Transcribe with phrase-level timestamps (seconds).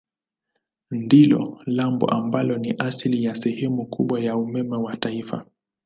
[0.91, 5.45] Ndilo lambo ambalo ni asili ya sehemu kubwa ya umeme wa taifa.